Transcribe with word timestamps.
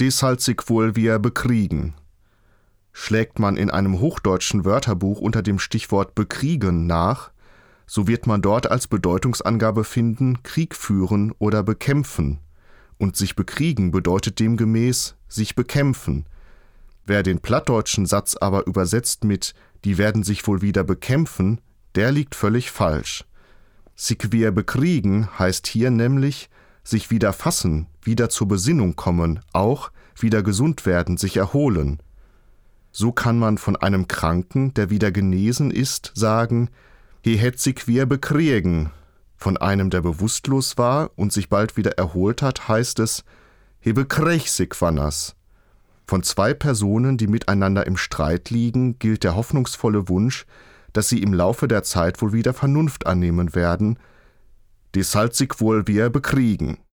des 0.00 0.22
halt 0.22 0.40
sich 0.40 0.60
wohl 0.68 0.96
wir 0.96 1.18
bekriegen. 1.18 1.94
Schlägt 2.92 3.38
man 3.38 3.56
in 3.56 3.70
einem 3.70 4.00
hochdeutschen 4.00 4.64
Wörterbuch 4.64 5.20
unter 5.20 5.42
dem 5.42 5.58
Stichwort 5.58 6.14
bekriegen 6.14 6.86
nach, 6.86 7.30
so 7.86 8.08
wird 8.08 8.26
man 8.26 8.42
dort 8.42 8.70
als 8.70 8.88
Bedeutungsangabe 8.88 9.84
finden 9.84 10.42
Krieg 10.42 10.74
führen 10.74 11.32
oder 11.38 11.62
bekämpfen, 11.62 12.40
und 12.98 13.16
sich 13.16 13.36
bekriegen 13.36 13.90
bedeutet 13.90 14.40
demgemäß 14.40 15.16
sich 15.28 15.54
bekämpfen. 15.54 16.26
Wer 17.04 17.22
den 17.22 17.40
plattdeutschen 17.40 18.06
Satz 18.06 18.36
aber 18.40 18.66
übersetzt 18.66 19.24
mit 19.24 19.54
die 19.84 19.98
werden 19.98 20.24
sich 20.24 20.46
wohl 20.48 20.62
wieder 20.62 20.82
bekämpfen, 20.82 21.60
der 21.94 22.10
liegt 22.10 22.34
völlig 22.34 22.70
falsch. 22.72 23.24
Sich 23.94 24.32
wir 24.32 24.50
bekriegen 24.50 25.28
heißt 25.38 25.66
hier 25.66 25.90
nämlich 25.90 26.50
sich 26.82 27.10
wieder 27.10 27.32
fassen, 27.32 27.86
wieder 28.06 28.28
zur 28.28 28.48
Besinnung 28.48 28.96
kommen, 28.96 29.40
auch 29.52 29.90
wieder 30.18 30.42
gesund 30.42 30.86
werden, 30.86 31.16
sich 31.16 31.36
erholen. 31.36 32.00
So 32.92 33.12
kann 33.12 33.38
man 33.38 33.58
von 33.58 33.76
einem 33.76 34.08
Kranken, 34.08 34.72
der 34.74 34.88
wieder 34.88 35.12
genesen 35.12 35.70
ist, 35.70 36.12
sagen, 36.14 36.70
he 37.22 37.36
hätt 37.36 37.58
sich 37.58 37.86
wir 37.86 38.06
bekriegen. 38.06 38.90
Von 39.36 39.58
einem, 39.58 39.90
der 39.90 40.00
bewusstlos 40.00 40.78
war 40.78 41.10
und 41.16 41.32
sich 41.32 41.50
bald 41.50 41.76
wieder 41.76 41.98
erholt 41.98 42.40
hat, 42.40 42.68
heißt 42.68 43.00
es, 43.00 43.24
he 43.80 43.92
bekrech 43.92 44.50
sich 44.50 44.74
wannas. 44.80 45.36
Von 46.06 46.22
zwei 46.22 46.54
Personen, 46.54 47.18
die 47.18 47.26
miteinander 47.26 47.86
im 47.86 47.96
Streit 47.96 48.50
liegen, 48.50 48.98
gilt 48.98 49.24
der 49.24 49.34
hoffnungsvolle 49.34 50.08
Wunsch, 50.08 50.46
dass 50.92 51.08
sie 51.08 51.20
im 51.20 51.34
Laufe 51.34 51.68
der 51.68 51.82
Zeit 51.82 52.22
wohl 52.22 52.32
wieder 52.32 52.54
Vernunft 52.54 53.06
annehmen 53.06 53.54
werden, 53.54 53.98
die 54.94 55.02
sich 55.02 55.50
wohl 55.58 55.86
wir 55.86 56.08
bekriegen. 56.08 56.78